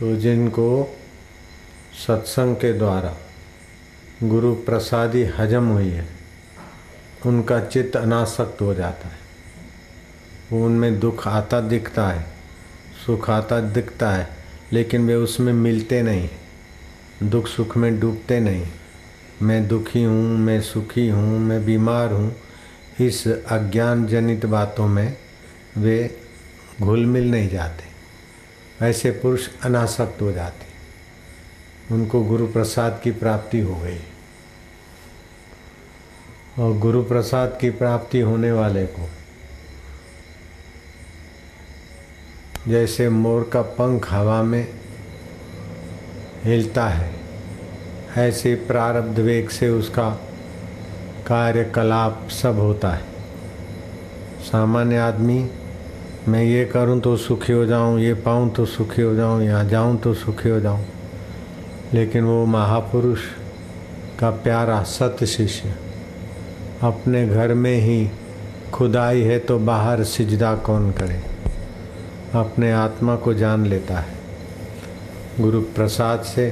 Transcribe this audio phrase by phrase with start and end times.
[0.00, 0.96] तो जिनको
[2.06, 3.16] सत्संग के द्वारा
[4.22, 6.06] गुरु प्रसादी हजम हुई है,
[7.26, 9.18] उनका चित्त अनासक्त हो जाता है।
[10.52, 12.26] वो उनमें दुख आता दिखता है,
[13.06, 14.28] सुख आता दिखता है,
[14.72, 16.28] लेकिन वे उसमें मिलते नहीं,
[17.22, 18.66] दुख सुख में डूबते नहीं।
[19.42, 22.36] मैं दुखी हूँ, मैं सुखी हूँ, मैं बीमार हूँ,
[23.00, 25.16] इस अज्ञान जनित बातों में
[25.76, 26.16] वे
[26.82, 27.95] घुल मिल नहीं जाते।
[28.82, 30.66] ऐसे पुरुष अनासक्त हो जाते।
[31.94, 33.98] उनको गुरु प्रसाद की प्राप्ति हो गई।
[36.58, 39.08] और गुरु प्रसाद की प्राप्ति होने वाले को
[42.68, 44.68] जैसे मोर का पंख हवा में
[46.44, 47.14] हिलता है,
[48.16, 50.10] ऐसे प्रारब्ध वेग से उसका
[51.26, 53.04] कार्यकलाप सब होता है।
[54.40, 55.50] सामान्य आदमी
[56.28, 59.96] मैं ये करूँ तो सुखी हो जाऊँ, ये पाऊँ तो सुखी हो जाऊँ, यहाँ जाऊँ
[59.98, 60.84] तो सुखी हो जाऊँ।
[61.94, 63.20] लेकिन वो महापुरुष
[64.20, 65.74] का प्यारा सत्य शिष्य
[66.82, 68.08] अपने घर में ही
[68.72, 71.20] खुदाई है तो बाहर सिजदा कौन करे?
[72.34, 74.14] अपने आत्मा को जान लेता है।
[75.40, 76.48] गुरु प्रसाद से,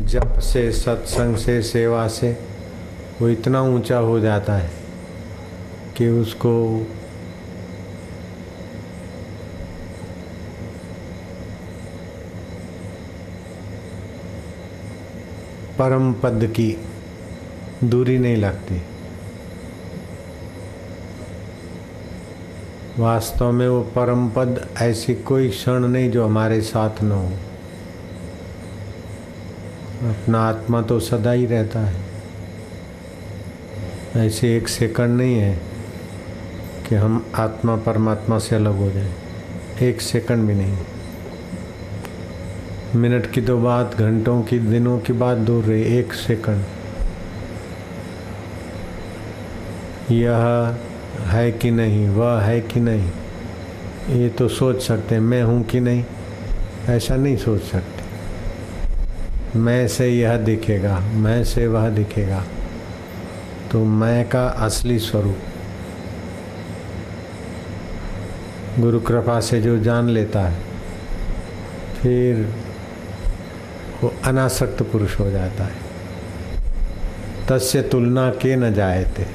[0.00, 2.36] जप से, सत्संग से, सेवा से
[3.20, 4.70] वो इतना ऊँचा हो जाता है
[5.96, 6.54] कि उसको
[15.78, 16.76] परम पद की
[17.84, 18.82] दूरी नहीं लगती।
[22.98, 27.26] वास्तव में वो परम पद ऐसी कोई क्षण नहीं जो हमारे साथ न हो।
[30.10, 32.04] अपना आत्मा तो सदा ही रहता है।
[34.16, 35.60] ऐसे एक सेकंड नहीं है
[36.88, 39.14] कि हम आत्मा परमात्मा से अलग हो जाए।
[39.82, 40.78] एक सेकंड भी नहीं।
[42.96, 46.64] मिनट की तो बात, घंटों की, दिनों की बात, दूर रही एक सेकंड।
[50.10, 50.76] यह
[51.26, 53.10] है कि नहीं, वह है कि नहीं,
[54.20, 56.04] ये तो सोच सकते हैं, मैं हूँ कि नहीं,
[56.88, 62.42] ऐसा नहीं सोच सकते। मैं से यह दिखेगा, मैं से वह दिखेगा
[63.72, 65.38] तो मैं का असली स्वरूप।
[68.80, 70.58] गुरु कृपा से जो जान लेता है,
[71.94, 72.46] फिर
[74.04, 75.76] वो अनासक्त पुरुष हो जाता है।
[77.48, 79.26] तस्य तुलना के न जाए थे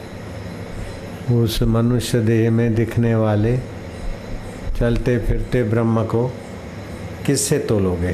[1.33, 3.59] उस मनुष्य देह में दिखने वाले
[4.79, 6.27] चलते फिरते ब्रह्म को
[7.25, 8.11] किससे तोलोगे?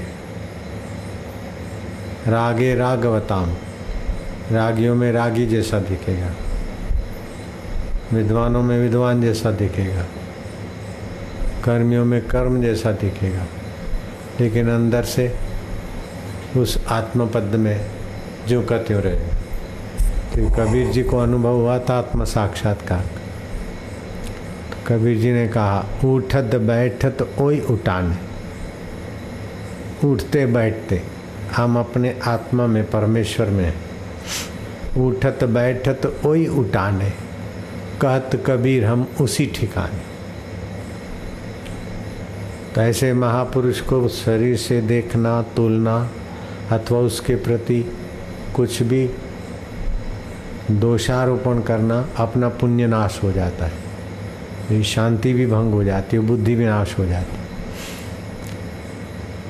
[2.28, 3.54] रागे रागवताम
[4.52, 6.32] रागियों में रागी जैसा दिखेगा।
[8.14, 10.04] विद्वानों में विद्वान जैसा दिखेगा।
[11.64, 13.44] कर्मियों में कर्म जैसा दिखेगा।
[14.40, 15.45] लेकिन अंदर से
[16.58, 17.86] उस आत्मपद में
[18.48, 19.16] जो त्यों रहे
[20.32, 23.02] तो कबीर जी को अनुभव हुआ था आत्म साक्षात्कार।
[24.72, 28.18] तो कबीर जी ने कहा, उठत बैठत ओई उठाने
[30.04, 31.02] उठते बैठते
[31.56, 33.74] हम अपने आत्मा में परमेश्वर में
[34.98, 37.10] उठत बैठत ओई उठाने
[38.02, 40.04] कहत कबीर हम उसी ठिकाने।
[42.76, 46.10] तो ऐसे महापुरुष को शरीर से देखना, तुलना
[46.72, 47.94] अथवा उसके प्रति
[48.56, 49.10] कुछ भी
[50.72, 56.56] दोषारोपण करना अपना पुण्य नाश हो जाता है। शांति भी भंग हो जाती है, बुद्धि
[56.56, 57.46] भी नाश हो जाती है।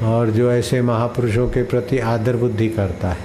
[0.03, 3.17] और जो ऐसे महापुरुषों के प्रति आदर बुद्धि करता है,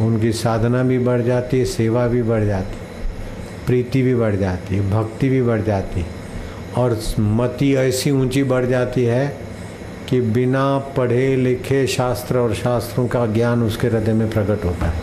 [0.00, 2.82] उनकी साधना भी बढ़ जाती है, सेवा भी बढ़ जाती है,
[3.66, 6.06] प्रीति भी बढ़ जाती है, भक्ति भी बढ़ जाती है।
[6.76, 9.43] और मति ऐसी ऊँची बढ़ जाती है
[10.08, 15.00] कि बिना पढ़े लिखे शास्त्र और शास्त्रों का ज्ञान उसके हृदय में प्रकट होता है।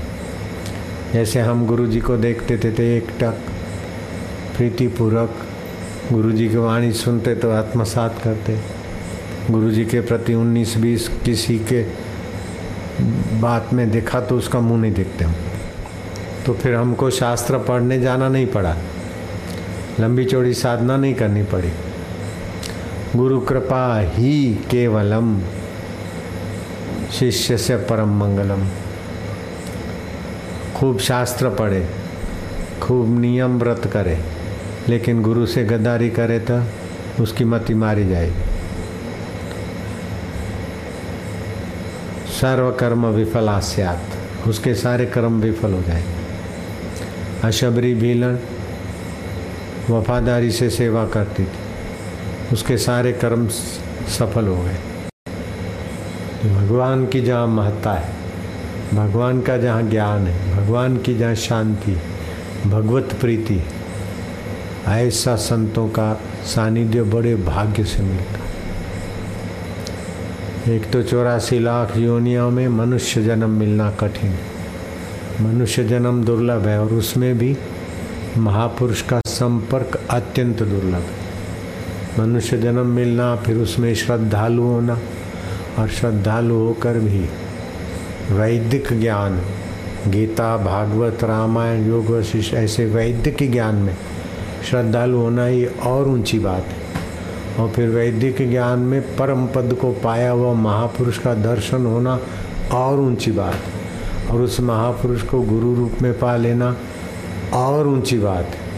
[1.14, 3.38] जैसे हम गुरु जी को देखते थे, थे एक टक
[4.58, 5.36] प्रीतिपूर्वक
[6.12, 8.60] गुरु जी की वाणी सुनते तो आत्मसात करते।
[9.52, 11.84] गुरु जी के प्रति उन्नीस बीस किसी के
[13.42, 15.36] बात में देखा तो उसका मुँह नहीं देखते हम।
[16.46, 18.78] तो फिर हमको शास्त्र पढ़ने जाना नहीं पड़ा।
[20.00, 21.72] लंबी चौड़ी साधना नहीं करनी पड़ी।
[23.16, 25.42] गुरु कृपा ही केवलम
[27.12, 28.62] शिष्य से परम मंगलम।
[30.76, 31.86] खूब शास्त्र पढ़े,
[32.82, 34.18] खूब नियम व्रत करे,
[34.90, 36.62] लेकिन गुरु से गद्दारी करे तो
[37.24, 38.44] उसकी मति मारी जाएगी।
[42.32, 48.40] सर्व कर्म विफलास्यात, उसके सारे कर्म विफल हो जाएँगे। अशबरी भीलन
[49.90, 51.61] वफादारी से सेवा करती थी।
[52.54, 54.78] उसके सारे कर्म सफल हो गए।
[56.42, 58.10] तो भगवान की जहाँ महत्ता है,
[58.94, 61.96] भगवान का जहाँ ज्ञान है, भगवान की जहाँ शांति
[62.66, 63.62] भगवत प्रीति
[64.88, 66.14] ऐसा संतों का
[66.46, 68.40] सानिध्य बड़े भाग्य से मिलता
[70.72, 74.34] एक तो चौरासी लाख योनियों में मनुष्य जन्म मिलना कठिन
[75.42, 77.58] मनुष्य जन्म दुर्लभ है और उसमें भी
[78.38, 81.21] महापुरुष का संपर्क अत्यंत दुर्लभ है।
[82.20, 84.98] मनुष्य जन्म मिलना, फिर उसमें श्रद्धालु होना,
[85.80, 87.30] और श्रद्धालु होकर भी
[88.34, 89.42] वैदिक ज्ञान,
[90.08, 93.98] गीता, भागवत, रामायण, योग, वशिष्ठ, ऐसे वैदिक ज्ञान में
[94.70, 96.82] श्रद्धालु होना ही और ऊँची बात है।
[97.60, 102.20] और फिर वैदिक ज्ञान में परम पद को पाया हुआ महापुरुष का दर्शन होना
[102.74, 103.82] और ऊँची बात है।
[104.30, 106.76] और उस महापुरुष को गुरु रूप में पा लेना
[107.54, 108.72] और ऊँची बात है।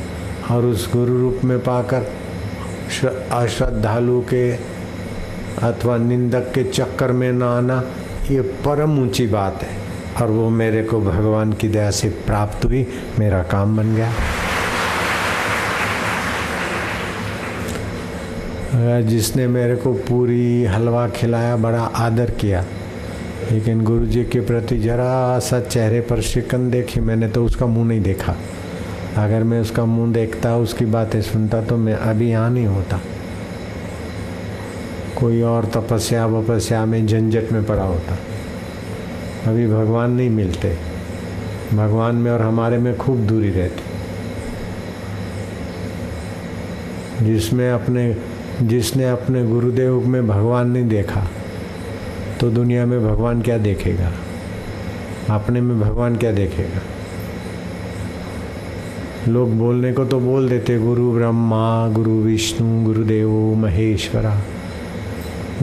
[0.55, 2.22] और उस गुरु रूप में पाकर
[3.01, 4.51] अश्रद्धालु के
[5.63, 7.83] अथवा निंदक के चक्कर में न आना,
[8.31, 9.81] ये परम ऊँची बात है।
[10.21, 12.85] और वो मेरे को भगवान की दया से प्राप्त हुई,
[13.19, 14.11] मेरा काम बन गया।
[19.01, 22.63] जिसने मेरे को पूरी हलवा खिलाया, बड़ा आदर किया,
[23.51, 27.87] लेकिन गुरु जी के प्रति जरा सा चेहरे पर शिकन देखी, मैंने तो उसका मुँह
[27.87, 28.35] नहीं देखा।
[29.17, 32.99] अगर मैं उसका मुँह देखता, उसकी बातें सुनता तो मैं अभी यहाँ नहीं होता।
[35.17, 38.17] कोई और तपस्या, वपस्या में झंझट में पड़ा होता।
[39.51, 40.77] अभी भगवान नहीं मिलते।
[41.73, 43.83] भगवान में और हमारे में खूब दूरी रहती।
[47.25, 48.17] जिसमें अपने,
[48.61, 51.27] जिसने अपने गुरुदेव में भगवान नहीं देखा
[52.39, 54.11] तो दुनिया में भगवान क्या देखेगा?
[55.29, 56.81] अपने में भगवान क्या देखेगा?
[59.27, 64.41] लोग बोलने को तो बोल देते, गुरु ब्रह्मा, गुरु विष्णु, गुरुदेव, महेश्वरा।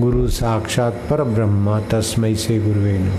[0.01, 3.11] गुरु साक्षात पर ब्रह्मा तस्मय से गुरुवेनु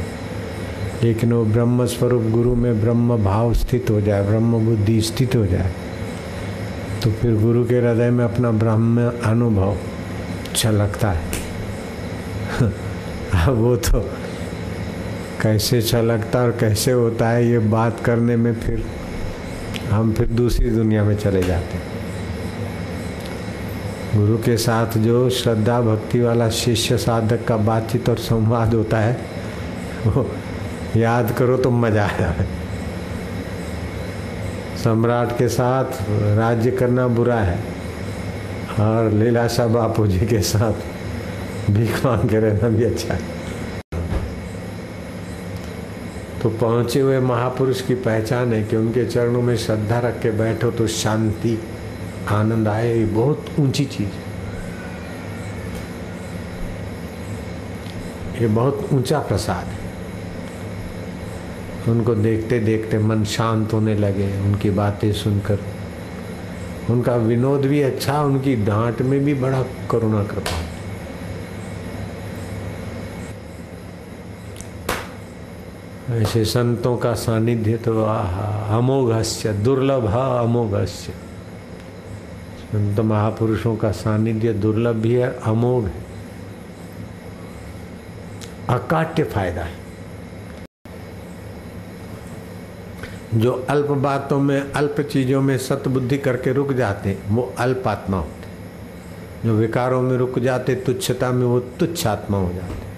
[1.04, 5.46] लेकिन वो ब्रह्म स्वरूप गुरु में ब्रह्म भाव स्थित हो जाए, ब्रह्म बुद्धि स्थित हो
[5.46, 5.72] जाए
[7.04, 9.78] तो फिर गुरु के हृदय में अपना ब्रह्म अनुभव
[10.56, 11.24] छलकता है।
[13.48, 14.00] अब वो तो
[15.42, 18.84] कैसे छलकता और कैसे होता है, ये बात करने में फिर
[19.92, 22.00] हम फिर दूसरी दुनिया में चले जाते हैं।
[24.16, 29.14] गुरु के साथ जो श्रद्धा भक्ति वाला शिष्य साधक का बातचीत और संवाद होता है,
[30.08, 30.30] वो
[30.98, 32.46] याद करो तो मज़ा आ जाए
[34.78, 35.86] सम्राट के साथ
[36.38, 37.60] राज्य करना बुरा है
[38.80, 43.41] और लीलाशाह बापू जी के साथ भीख मांग के रहना भी अच्छा है।
[46.42, 50.72] तो पहुँचे हुए महापुरुष की पहचान है कि उनके चरणों में श्रद्धा रख के बैठो
[50.72, 51.60] तो शांति,
[52.28, 54.32] आनंद आए, ये बहुत ऊँची चीज़ है।
[58.42, 59.82] ये बहुत ऊँचा प्रसाद है।
[61.88, 65.60] उनको देखते देखते मन शांत होने लगे, उनकी बातें सुनकर।
[66.90, 70.71] उनका विनोद भी अच्छा उनकी डांट में भी बड़ा करुणा कृपा।
[76.12, 81.13] ऐसे संतों का सानिध्य तो अमोघस्य, दुर्लभ अमोघस्य।
[82.63, 86.04] संत महापुरुषों का सानिध्य दुर्लभ भी है, अमोघ है।
[88.69, 89.80] अकाट्य फ़ायदा है।
[93.36, 99.48] जो अल्प बातों में, अल्प चीज़ों में सतबुद्धि करके रुक जाते वो अल्प आत्मा होते
[99.48, 102.90] जो विकारों में रुक जाते, तुच्छता में वो तुच्छ आत्मा हो जाते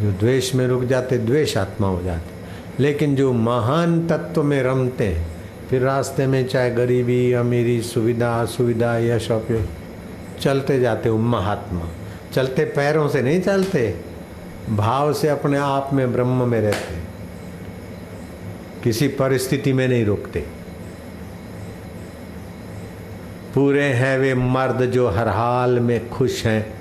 [0.00, 2.36] जो द्वेष में रुक जाते, द्वेष आत्मा हो जाते।
[2.82, 5.36] लेकिन जो महान तत्व में रमते हैं
[5.70, 9.62] फिर रास्ते में चाहे गरीबी, अमीरी, सुविधा, असुविधा, यश अपयोग
[10.40, 11.82] चलते जाते वो महात्मा।
[12.32, 14.00] चलते पैरों से नहीं चलते,
[14.70, 16.96] भाव से अपने आप में ब्रह्म में रहते।
[18.84, 20.40] किसी परिस्थिति में नहीं रुकते।
[23.54, 26.75] पूरे हैं वे मर्द जो हर हाल में खुश हैं।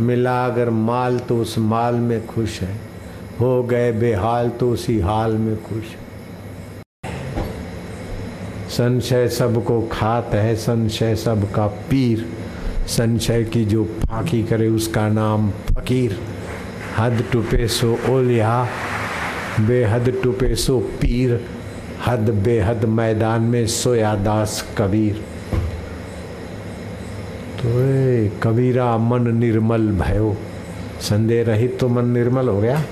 [0.00, 2.74] मिला अगर माल तो उस माल में खुश है।
[3.40, 5.84] हो गए बेहाल तो उसी हाल में खुश
[8.70, 12.26] संशय सबको खात है, संशय सबका पीर।
[12.88, 16.18] संशय की जो फाकी करे उसका नाम फकीर।
[16.98, 18.68] हद टुपे सो ओलिया,
[19.60, 21.40] बेहद टुपे सो पीर।
[22.06, 25.24] हद बेहद मैदान में सोया दास कबीर।
[27.58, 27.68] तो
[28.28, 30.36] कबीरा मन निर्मल भयो।
[31.00, 32.82] संदेह रहित तो मन निर्मल हो गया।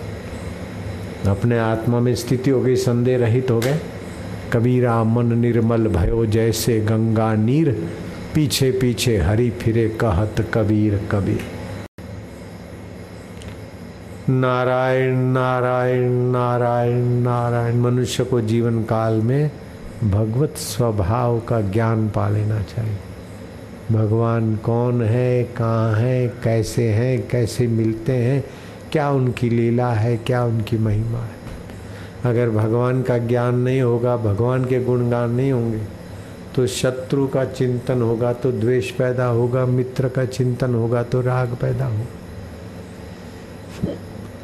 [1.29, 3.81] अपने आत्मा में स्थिति हो गई, संदेह रहित हो गए।
[4.53, 7.89] कबीरा मन निर्मल भयो, जैसे गंगा नीर
[8.35, 11.41] पीछे पीछे हरी फिरे कहत कबीर कबीर।
[14.31, 19.51] नारायण नारायण नारायण नारायण, मनुष्य को जीवन काल में
[20.05, 22.97] भगवत स्वभाव का ज्ञान पा लेना चाहिए।
[23.93, 28.45] भगवान कौन है, कहाँ हैं, कैसे हैं, कैसे मिलते हैं,
[28.93, 31.37] क्या उनकी लीला है, क्या उनकी महिमा है।
[32.25, 35.81] अगर भगवान का ज्ञान नहीं होगा, भगवान के गुणगान नहीं होंगे
[36.57, 41.49] तो शत्रु का चिंतन होगा तो द्वेष पैदा होगा, मित्र का चिंतन होगा तो राग
[41.55, 42.07] पैदा होगा।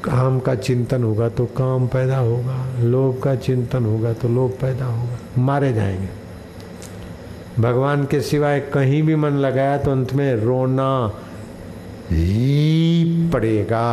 [0.05, 4.87] काम का चिंतन होगा तो काम पैदा होगा, लोभ का चिंतन होगा तो लोभ पैदा
[4.87, 6.24] होगा। मारे जाएँगे।
[7.59, 11.13] भगवान के सिवाय कहीं भी मन लगाया तो अंत में रोना
[12.13, 13.85] ही पड़ेगा।